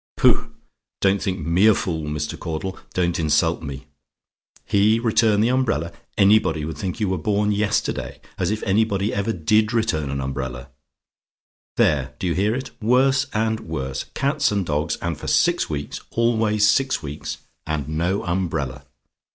[0.17, 0.51] Pooh!
[0.99, 2.35] don't think me a fool, Mr.
[2.35, 2.75] Caudle.
[2.95, 3.85] Don't insult me.
[4.65, 5.91] HE return the umbrella!
[6.17, 8.19] Anybody would think you were born yesterday.
[8.39, 10.69] As if anybody ever DID return an umbrella!
[11.77, 12.71] There do you hear it!
[12.81, 14.05] Worse and worse!
[14.15, 17.37] Cats and dogs, and for six weeks, always six weeks.
[17.67, 18.85] And no umbrella!